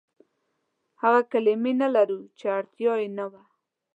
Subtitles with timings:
[1.01, 3.43] هغه کلمې نه لرو، چې اړتيا يې نه وه.